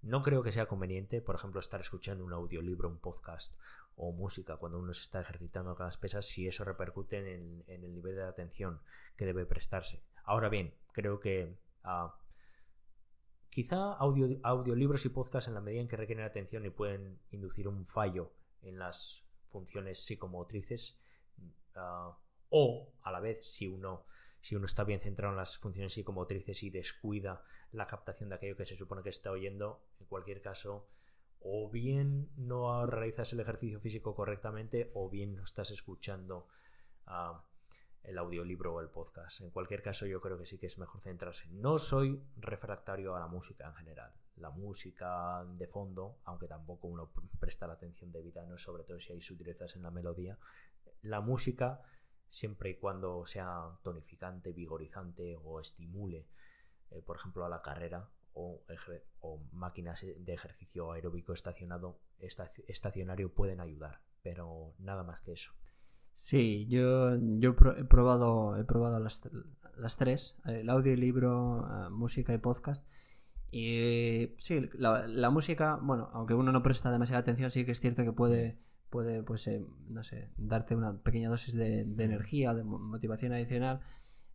no 0.00 0.22
creo 0.22 0.42
que 0.42 0.50
sea 0.50 0.64
conveniente, 0.64 1.20
por 1.20 1.34
ejemplo, 1.34 1.60
estar 1.60 1.82
escuchando 1.82 2.24
un 2.24 2.32
audiolibro, 2.32 2.88
un 2.88 2.96
podcast 2.96 3.60
o 3.94 4.10
música 4.10 4.56
cuando 4.56 4.78
uno 4.78 4.94
se 4.94 5.02
está 5.02 5.20
ejercitando 5.20 5.76
con 5.76 5.84
las 5.84 5.98
pesas 5.98 6.24
si 6.24 6.48
eso 6.48 6.64
repercute 6.64 7.18
en, 7.18 7.62
el 7.66 7.92
nivel 7.92 8.16
de 8.16 8.24
atención 8.24 8.80
que 9.16 9.26
debe 9.26 9.44
prestarse. 9.44 10.02
Ahora 10.24 10.48
bien, 10.48 10.72
creo 10.92 11.20
que 11.20 11.58
ah, 11.84 12.16
quizá 13.50 13.92
audiolibros 13.92 15.04
y 15.04 15.10
podcasts 15.10 15.48
en 15.48 15.54
la 15.54 15.60
medida 15.60 15.82
en 15.82 15.88
que 15.88 15.98
requieren 15.98 16.24
atención 16.24 16.64
y 16.64 16.70
pueden 16.70 17.18
inducir 17.32 17.68
un 17.68 17.84
fallo 17.84 18.32
en 18.62 18.78
las 18.78 19.26
funciones 19.52 20.04
psicomotrices 20.04 20.98
ah, 21.76 22.16
o 22.50 22.92
a 23.02 23.12
la 23.12 23.20
vez 23.20 23.46
si 23.46 23.68
uno 23.68 24.04
si 24.40 24.56
uno 24.56 24.66
está 24.66 24.82
bien 24.84 25.00
centrado 25.00 25.32
en 25.32 25.38
las 25.38 25.58
funciones 25.58 25.92
psicomotrices 25.92 26.62
y 26.64 26.70
descuida 26.70 27.42
la 27.70 27.86
captación 27.86 28.28
de 28.28 28.34
aquello 28.34 28.56
que 28.56 28.66
se 28.66 28.76
supone 28.76 29.02
que 29.02 29.10
está 29.10 29.30
oyendo 29.30 29.84
en 30.00 30.06
cualquier 30.06 30.42
caso 30.42 30.88
o 31.40 31.70
bien 31.70 32.30
no 32.36 32.86
realizas 32.86 33.32
el 33.32 33.40
ejercicio 33.40 33.80
físico 33.80 34.14
correctamente 34.14 34.90
o 34.94 35.08
bien 35.08 35.36
no 35.36 35.42
estás 35.42 35.70
escuchando 35.70 36.48
ah, 37.06 37.44
el 38.04 38.18
audiolibro 38.18 38.74
o 38.74 38.80
el 38.80 38.88
podcast. 38.88 39.40
En 39.40 39.50
cualquier 39.50 39.82
caso, 39.82 40.06
yo 40.06 40.20
creo 40.20 40.38
que 40.38 40.46
sí 40.46 40.58
que 40.58 40.66
es 40.66 40.78
mejor 40.78 41.00
centrarse. 41.00 41.48
No 41.50 41.78
soy 41.78 42.22
refractario 42.36 43.14
a 43.16 43.20
la 43.20 43.26
música 43.26 43.66
en 43.68 43.74
general. 43.74 44.12
La 44.36 44.50
música 44.50 45.44
de 45.56 45.66
fondo, 45.66 46.18
aunque 46.24 46.48
tampoco 46.48 46.88
uno 46.88 47.10
presta 47.38 47.66
la 47.66 47.74
atención 47.74 48.12
debida, 48.12 48.44
no 48.46 48.58
sobre 48.58 48.84
todo 48.84 48.98
si 48.98 49.12
hay 49.12 49.20
sutilezas 49.20 49.76
en 49.76 49.82
la 49.82 49.90
melodía. 49.90 50.38
La 51.02 51.20
música, 51.20 51.82
siempre 52.28 52.70
y 52.70 52.76
cuando 52.76 53.24
sea 53.26 53.78
tonificante, 53.82 54.52
vigorizante 54.52 55.36
o 55.36 55.60
estimule, 55.60 56.26
eh, 56.90 57.02
por 57.02 57.16
ejemplo, 57.16 57.44
a 57.44 57.48
la 57.48 57.62
carrera 57.62 58.08
o, 58.34 58.62
máquinas 59.52 60.00
de 60.02 60.32
ejercicio 60.32 60.92
aeróbico 60.92 61.32
estacionado, 61.32 61.98
estacionario 62.18 63.32
pueden 63.32 63.60
ayudar, 63.60 64.00
pero 64.22 64.74
nada 64.78 65.02
más 65.02 65.20
que 65.20 65.32
eso. 65.32 65.52
Sí, 66.12 66.66
yo, 66.68 67.14
he 67.14 67.84
probado, 67.84 68.58
he 68.58 68.64
probado 68.64 69.00
las, 69.00 69.28
las 69.76 69.96
tres, 69.96 70.36
el 70.44 70.68
audio, 70.68 70.94
libro, 70.96 71.66
eh, 71.66 71.90
música 71.90 72.34
y 72.34 72.38
podcast. 72.38 72.86
Y 73.52 74.34
sí, 74.38 74.68
la, 74.72 75.30
música, 75.30 75.78
bueno, 75.80 76.10
aunque 76.12 76.34
uno 76.34 76.50
no 76.50 76.62
presta 76.62 76.90
demasiada 76.90 77.20
atención, 77.20 77.50
sí 77.50 77.64
que 77.64 77.72
es 77.72 77.80
cierto 77.80 78.02
que 78.02 78.12
puede, 78.12 78.58
puede 78.90 79.22
pues, 79.22 79.46
eh, 79.46 79.64
no 79.88 80.02
sé, 80.02 80.30
darte 80.36 80.74
una 80.74 80.98
pequeña 81.02 81.28
dosis 81.28 81.54
de, 81.54 81.82
energía, 81.82 82.54
de 82.54 82.64
motivación 82.64 83.32
adicional. 83.34 83.80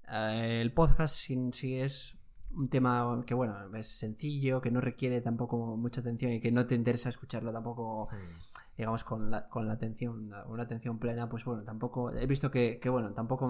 Eh, 0.09 0.59
el 0.61 0.71
podcast 0.71 1.15
sí, 1.15 1.35
sí 1.51 1.75
es 1.75 2.19
un 2.51 2.69
tema 2.69 3.23
que, 3.25 3.33
bueno, 3.33 3.75
es 3.75 3.87
sencillo, 3.87 4.61
que 4.61 4.71
no 4.71 4.79
requiere 4.81 5.19
tampoco 5.19 5.75
mucha 5.75 6.01
atención 6.01 6.31
y 6.31 6.39
que 6.39 6.51
no 6.51 6.65
te 6.67 6.75
interesa 6.75 7.09
escucharlo 7.09 7.51
tampoco. 7.51 8.09
Mm 8.11 8.57
digamos, 8.77 9.03
con 9.03 9.31
la, 9.31 9.49
con 9.49 9.67
la 9.67 9.73
atención, 9.73 10.31
una 10.47 10.63
atención 10.63 10.99
plena, 10.99 11.27
pues 11.29 11.43
bueno, 11.45 11.63
tampoco, 11.63 12.11
he 12.11 12.27
visto 12.27 12.51
que, 12.51 12.79
bueno, 12.89 13.13
tampoco 13.13 13.47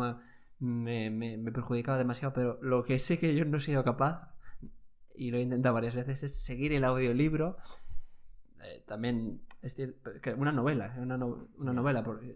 me, 0.59 1.09
me, 1.09 1.38
me, 1.38 1.51
perjudicaba 1.51 1.97
demasiado, 1.97 2.33
pero 2.33 2.59
lo 2.62 2.83
que 2.86 2.97
sé 2.97 3.19
que 3.19 3.36
yo 3.36 3.43
no 3.45 3.57
he 3.57 3.59
sido 3.59 3.83
capaz, 3.83 4.31
y 5.17 5.31
lo 5.31 5.38
he 5.38 5.41
intentado 5.41 5.74
varias 5.74 5.95
veces, 5.95 6.24
es 6.24 6.43
seguir 6.43 6.74
el 6.74 6.83
audiolibro. 6.83 7.57
Eh, 8.63 8.83
también 8.86 9.41
es 9.62 9.75
que 9.75 10.33
una 10.33 10.51
novela, 10.51 10.95
una, 10.97 11.15
una 11.15 11.74
novela, 11.74 12.03
porque, 12.03 12.36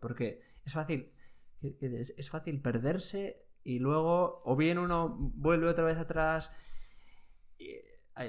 porque 0.00 0.42
es 0.64 0.74
fácil, 0.74 1.10
es, 1.62 2.14
es 2.16 2.30
fácil 2.30 2.60
perderse 2.60 3.44
y 3.64 3.78
luego 3.78 4.42
o 4.44 4.56
bien 4.56 4.78
uno 4.78 5.16
vuelve 5.34 5.68
otra 5.68 5.84
vez 5.84 5.98
atrás 5.98 6.50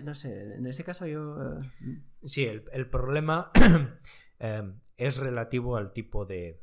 no 0.04 0.14
sé, 0.14 0.56
en 0.56 0.66
ese 0.68 0.84
caso 0.84 1.06
yo... 1.06 1.38
Eh, 1.42 2.02
sí, 2.24 2.46
el, 2.46 2.90
problema 2.90 3.52
em, 4.40 4.80
es 4.98 5.18
relativo 5.18 5.76
al 5.76 5.92
tipo 5.92 6.26
de 6.26 6.62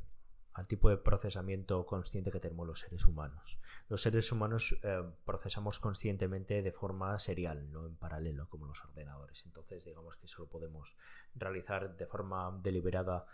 al 0.59 0.67
tipo 0.67 0.89
de 0.89 0.97
procesamiento 0.97 1.85
consciente 1.85 2.31
que 2.31 2.41
tenemos 2.41 2.67
los 2.67 2.81
seres 2.81 3.05
humanos. 3.05 3.57
Los 3.87 4.01
seres 4.01 4.29
humanos 4.31 4.77
em, 4.83 5.13
procesamos 5.25 5.79
conscientemente 5.79 6.61
de 6.61 6.71
forma 6.73 7.17
serial, 7.17 7.71
no 7.71 7.87
en 7.87 7.95
paralelo 7.95 8.49
como 8.49 8.67
los 8.67 8.83
ordenadores. 8.83 9.45
Entonces, 9.45 9.85
digamos 9.85 10.17
que 10.17 10.27
solo 10.27 10.49
podemos 10.49 10.97
realizar 11.33 11.95
de 11.95 12.05
forma 12.05 12.59
deliberada 12.61 13.25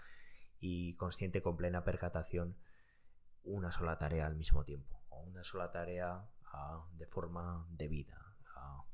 y 0.60 0.94
consciente 0.98 1.41
con 1.41 1.58
plena 1.58 1.84
percatación 1.84 2.55
una 3.44 3.72
sola 3.72 3.98
tarea 3.98 4.27
al 4.27 4.36
mismo 4.36 4.63
tiempo, 4.63 5.01
o 5.10 5.22
una 5.22 5.44
sola 5.44 5.72
tarea 5.72 6.29
ah, 6.53 6.86
de 6.98 7.08
forma 7.08 7.65
debida 7.72 8.34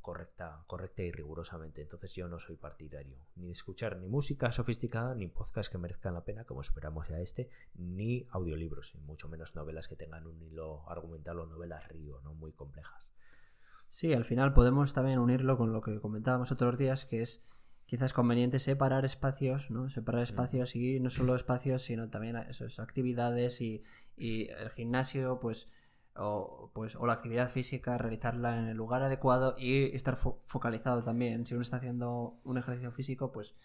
correcta, 0.01 0.63
correcta 0.67 1.03
y 1.03 1.11
rigurosamente. 1.11 1.81
Entonces 1.81 2.13
yo 2.13 2.27
no 2.27 2.39
soy 2.39 2.57
partidario 2.57 3.17
ni 3.35 3.47
de 3.47 3.53
escuchar 3.53 3.97
ni 3.97 4.07
música 4.07 4.51
sofisticada, 4.51 5.15
ni 5.15 5.27
podcast 5.27 5.71
que 5.71 5.77
merezcan 5.77 6.13
la 6.13 6.25
pena, 6.25 6.43
como 6.43 6.61
esperamos 6.61 7.07
ya 7.07 7.19
este, 7.19 7.49
ni 7.75 8.27
audiolibros, 8.31 8.93
y 8.95 8.99
mucho 8.99 9.29
menos 9.29 9.55
novelas 9.55 9.87
que 9.87 9.95
tengan 9.95 10.27
un 10.27 10.41
hilo 10.41 10.89
argumental 10.89 11.39
o 11.39 11.45
novelas 11.45 11.87
río, 11.87 12.19
¿no? 12.21 12.33
Muy 12.33 12.51
complejas. 12.51 13.11
Sí, 13.89 14.13
al 14.13 14.25
final 14.25 14.53
podemos 14.53 14.93
también 14.93 15.19
unirlo 15.19 15.57
con 15.57 15.73
lo 15.73 15.81
que 15.81 15.99
comentábamos 15.99 16.51
otros 16.51 16.77
días, 16.77 17.05
que 17.05 17.21
es 17.21 17.41
quizás 17.85 18.13
conveniente 18.13 18.59
separar 18.59 19.03
espacios, 19.03 19.69
¿no? 19.69 19.89
Separar 19.89 20.23
espacios 20.23 20.75
y 20.77 20.99
no 20.99 21.09
solo 21.09 21.35
espacios, 21.35 21.81
sino 21.81 22.09
también 22.09 22.37
esas 22.37 22.79
actividades 22.79 23.59
y, 23.59 23.83
y 24.15 24.49
el 24.49 24.69
gimnasio, 24.69 25.39
pues 25.41 25.73
o, 26.15 26.71
pues, 26.73 26.95
o 26.95 27.05
la 27.05 27.13
actividad 27.13 27.49
física, 27.49 27.97
realizarla 27.97 28.57
en 28.57 28.67
el 28.67 28.77
lugar 28.77 29.01
adecuado 29.01 29.55
y 29.57 29.95
estar 29.95 30.17
focalizado 30.17 31.03
también. 31.03 31.45
Si 31.45 31.53
uno 31.53 31.61
está 31.61 31.77
haciendo 31.77 32.39
un 32.43 32.57
ejercicio 32.57 32.91
físico, 32.91 33.31
pues 33.31 33.55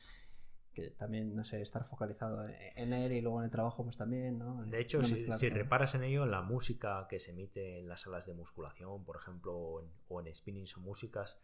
que 0.76 0.90
también, 0.90 1.34
no 1.34 1.42
sé, 1.42 1.62
estar 1.62 1.84
focalizado 1.86 2.46
en 2.48 2.92
él 2.92 3.12
y 3.12 3.22
luego 3.22 3.38
en 3.38 3.46
el 3.46 3.50
trabajo, 3.50 3.82
pues 3.82 3.96
también, 3.96 4.38
¿no? 4.38 4.62
De 4.66 4.78
hecho, 4.78 5.02
si, 5.02 5.48
reparas 5.48 5.94
en 5.94 6.04
ello, 6.04 6.26
la 6.26 6.42
música 6.42 7.06
que 7.08 7.18
se 7.18 7.30
emite 7.30 7.78
en 7.78 7.88
las 7.88 8.02
salas 8.02 8.26
de 8.26 8.34
musculación, 8.34 9.02
por 9.02 9.16
ejemplo, 9.16 9.54
o 9.54 9.80
en, 9.80 9.90
o 10.08 10.20
en 10.20 10.34
spinnings 10.34 10.76
o 10.76 10.80
músicas 10.80 11.40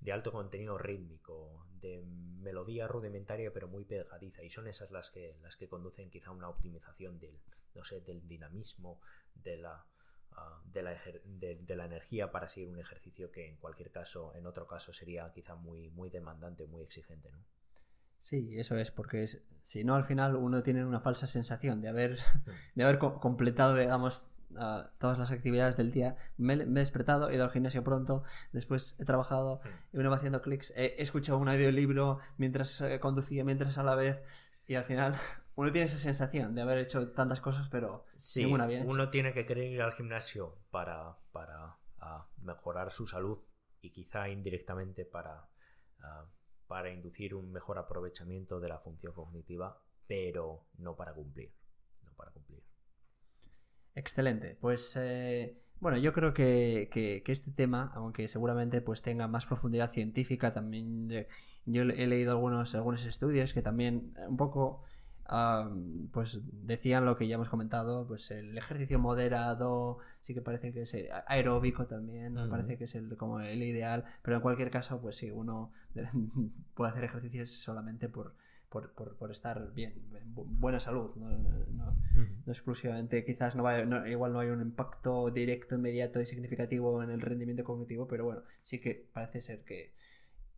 de 0.00 0.12
alto 0.12 0.32
contenido 0.32 0.76
rítmico, 0.76 1.66
de 1.80 2.04
melodía 2.40 2.86
rudimentaria 2.86 3.50
pero 3.54 3.68
muy 3.68 3.86
pegadiza, 3.86 4.42
y 4.42 4.50
son 4.50 4.68
esas 4.68 4.90
las 4.90 5.10
que, 5.10 5.38
las 5.42 5.56
que 5.56 5.66
conducen 5.66 6.10
quizá 6.10 6.28
a 6.28 6.34
una 6.34 6.50
optimización 6.50 7.18
del, 7.18 7.40
no 7.74 7.84
sé, 7.84 8.02
del 8.02 8.28
dinamismo, 8.28 9.00
de 9.34 9.56
la 9.56 9.86
de, 10.72 10.82
la, 10.82 10.96
de, 11.24 11.76
la, 11.76 11.84
energía 11.84 12.30
para 12.30 12.48
seguir 12.48 12.68
un 12.68 12.78
ejercicio 12.78 13.30
que 13.30 13.48
en 13.48 13.56
cualquier 13.56 13.90
caso, 13.90 14.34
en 14.34 14.46
otro 14.46 14.66
caso, 14.66 14.92
sería 14.92 15.30
quizá 15.32 15.54
muy, 15.54 15.90
muy 15.90 16.10
demandante, 16.10 16.66
muy 16.66 16.82
exigente. 16.82 17.30
¿no? 17.30 17.38
Sí, 18.18 18.58
eso 18.58 18.76
es, 18.76 18.90
porque 18.90 19.26
si 19.26 19.84
no, 19.84 19.94
al 19.94 20.04
final 20.04 20.34
uno 20.36 20.62
tiene 20.62 20.84
una 20.84 21.00
falsa 21.00 21.26
sensación 21.26 21.80
de 21.80 21.88
haber, 21.88 22.18
de 22.74 22.84
haber 22.84 22.98
completado, 22.98 23.76
digamos, 23.76 24.28
todas 24.98 25.18
las 25.18 25.30
actividades 25.30 25.76
del 25.76 25.92
día. 25.92 26.16
Me, 26.36 26.54
he 26.54 26.64
despertado, 26.66 27.28
he 27.28 27.34
ido 27.34 27.44
al 27.44 27.50
gimnasio 27.50 27.84
pronto, 27.84 28.22
después 28.52 28.96
he 28.98 29.04
trabajado 29.04 29.60
y 29.92 29.98
uno 29.98 30.10
va 30.10 30.16
haciendo 30.16 30.42
clics. 30.42 30.72
He, 30.76 31.02
escuchado 31.02 31.38
un 31.38 31.48
audiolibro 31.48 32.20
mientras 32.38 32.80
eh, 32.80 33.00
conducía, 33.00 33.44
mientras 33.44 33.78
a 33.78 33.82
la 33.82 33.96
vez, 33.96 34.22
y 34.66 34.76
al 34.76 34.84
final 34.84 35.14
uno 35.56 35.70
tiene 35.70 35.86
esa 35.86 35.98
sensación 35.98 36.54
de 36.54 36.62
haber 36.62 36.78
hecho 36.78 37.12
tantas 37.12 37.40
cosas, 37.40 37.68
pero 37.70 38.06
sí, 38.14 38.44
ninguna 38.44 38.66
bien. 38.66 38.88
Uno 38.88 39.10
tiene 39.10 39.32
que 39.32 39.46
querer 39.46 39.64
ir 39.70 39.82
al 39.82 39.92
gimnasio 39.92 40.58
para, 40.70 41.16
para 41.32 41.76
mejorar 42.38 42.90
su 42.90 43.06
salud 43.06 43.38
y 43.80 43.90
quizá 43.90 44.28
indirectamente 44.28 45.04
para, 45.04 45.48
para 46.66 46.90
inducir 46.90 47.34
un 47.34 47.52
mejor 47.52 47.78
aprovechamiento 47.78 48.60
de 48.60 48.68
la 48.68 48.78
función 48.78 49.12
cognitiva, 49.12 49.82
pero 50.06 50.66
no 50.78 50.96
para 50.96 51.14
cumplir. 51.14 51.52
No 52.02 52.14
para 52.14 52.30
cumplir. 52.30 52.62
Excelente. 53.94 54.56
Pues 54.60 54.96
eh, 54.96 55.62
bueno, 55.80 55.98
yo 55.98 56.12
creo 56.12 56.34
que, 56.34 56.88
que, 56.90 57.22
este 57.26 57.52
tema, 57.52 57.92
aunque 57.94 58.26
seguramente 58.28 58.80
pues 58.80 59.02
tenga 59.02 59.28
más 59.28 59.46
profundidad 59.46 59.90
científica, 59.90 60.52
también 60.52 61.08
yo 61.64 61.82
he 61.82 62.06
leído 62.06 62.32
algunos, 62.32 62.74
algunos 62.74 63.06
estudios 63.06 63.54
que 63.54 63.62
también 63.62 64.14
un 64.28 64.36
poco 64.36 64.82
pues 66.12 66.40
decían 66.52 67.04
lo 67.04 67.16
que 67.16 67.26
ya 67.26 67.36
hemos 67.36 67.48
comentado, 67.48 68.06
pues 68.06 68.30
el 68.30 68.56
ejercicio 68.56 68.98
moderado 68.98 69.98
sí 70.20 70.34
que 70.34 70.42
parece 70.42 70.72
que 70.72 70.82
es 70.82 70.96
aeróbico 71.26 71.86
también, 71.86 72.34
parece 72.50 72.76
que 72.76 72.84
es 72.84 72.94
el, 72.94 73.16
como 73.16 73.40
el 73.40 73.62
ideal, 73.62 74.04
pero 74.22 74.36
en 74.36 74.42
cualquier 74.42 74.70
caso, 74.70 75.00
pues 75.00 75.16
sí, 75.16 75.30
uno 75.30 75.72
puede 76.74 76.92
hacer 76.92 77.04
ejercicios 77.04 77.50
solamente 77.50 78.08
por, 78.08 78.34
por, 78.68 79.30
estar 79.30 79.72
bien, 79.72 79.94
en 80.14 80.34
buena 80.34 80.80
salud, 80.80 81.14
no, 81.16 81.96
exclusivamente, 82.46 83.24
quizás 83.24 83.56
no, 83.56 84.06
igual 84.06 84.32
no 84.32 84.40
hay 84.40 84.48
un 84.48 84.60
impacto 84.60 85.30
directo, 85.30 85.76
inmediato 85.76 86.20
y 86.20 86.26
significativo 86.26 87.02
en 87.02 87.10
el 87.10 87.20
rendimiento 87.20 87.64
cognitivo, 87.64 88.06
pero 88.08 88.24
bueno, 88.24 88.42
sí 88.60 88.80
que 88.80 89.08
parece 89.12 89.40
ser 89.40 89.64
que, 89.64 89.94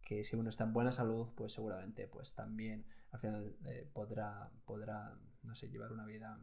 que 0.03 0.25
si 0.25 0.35
uno 0.35 0.49
está 0.49 0.65
en 0.65 0.73
buena 0.73 0.93
salud, 0.93 1.29
pues 1.37 1.53
seguramente 1.53 2.09
pues 2.09 2.35
también 2.35 2.85
al 3.17 3.21
final 3.21 3.57
eh, 3.65 3.89
podrá, 3.93 4.51
podrá, 4.65 5.15
no 5.43 5.55
sé, 5.55 5.69
llevar 5.69 5.93
una 5.93 6.07
vida, 6.07 6.39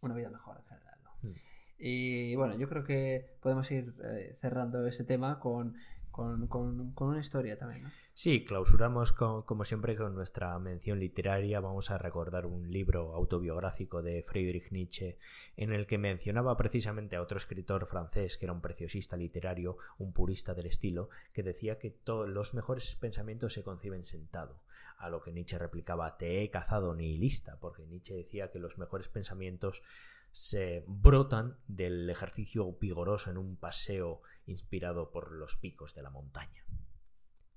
una 0.00 0.14
vida 0.14 0.30
mejor 0.30 0.58
en 0.58 0.64
general. 0.64 0.98
¿no? 1.04 1.10
Mm. 1.22 1.34
Y 1.78 2.34
bueno, 2.36 2.56
yo 2.58 2.68
creo 2.68 2.84
que 2.84 3.38
podemos 3.40 3.70
ir 3.70 3.94
eh, 4.04 4.36
cerrando 4.40 4.86
ese 4.86 5.04
tema 5.04 5.38
con 5.38 5.76
con, 6.10 6.92
una 6.96 7.20
historia 7.20 7.58
también, 7.58 7.84
¿no? 7.84 7.90
Sí, 8.12 8.44
clausuramos 8.44 9.12
como 9.12 9.64
siempre 9.64 9.96
con 9.96 10.14
nuestra 10.14 10.58
mención 10.58 10.98
literaria. 10.98 11.60
Vamos 11.60 11.90
a 11.90 11.98
recordar 11.98 12.46
un 12.46 12.70
libro 12.70 13.14
autobiográfico 13.14 14.02
de 14.02 14.22
Friedrich 14.22 14.70
Nietzsche 14.70 15.16
en 15.56 15.72
el 15.72 15.86
que 15.86 15.98
mencionaba 15.98 16.56
precisamente 16.56 17.16
a 17.16 17.22
otro 17.22 17.38
escritor 17.38 17.86
francés 17.86 18.36
que 18.36 18.46
era 18.46 18.52
un 18.52 18.60
preciosista 18.60 19.16
literario, 19.16 19.76
un 19.98 20.12
purista 20.12 20.52
del 20.52 20.66
estilo, 20.66 21.08
que 21.32 21.42
decía 21.42 21.78
que 21.78 21.90
todos 21.90 22.28
los 22.28 22.54
mejores 22.54 22.94
pensamientos 22.96 23.54
se 23.54 23.62
conciben 23.62 24.04
sentado. 24.04 24.60
A 25.00 25.08
lo 25.08 25.22
que 25.22 25.32
Nietzsche 25.32 25.58
replicaba, 25.58 26.18
te 26.18 26.42
he 26.42 26.50
cazado 26.50 26.94
nihilista, 26.94 27.58
porque 27.58 27.86
Nietzsche 27.86 28.14
decía 28.14 28.50
que 28.50 28.58
los 28.58 28.76
mejores 28.76 29.08
pensamientos 29.08 29.82
se 30.30 30.84
brotan 30.86 31.56
del 31.66 32.08
ejercicio 32.10 32.70
vigoroso 32.74 33.30
en 33.30 33.38
un 33.38 33.56
paseo 33.56 34.20
inspirado 34.46 35.10
por 35.10 35.32
los 35.32 35.56
picos 35.56 35.94
de 35.94 36.02
la 36.02 36.10
montaña. 36.10 36.64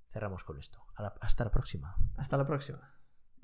Cerramos 0.08 0.46
con 0.46 0.58
esto. 0.58 0.86
Hasta 1.20 1.44
la 1.44 1.52
próxima. 1.52 1.98
Hasta 2.16 2.38
la 2.38 2.48
próxima. 2.48 2.93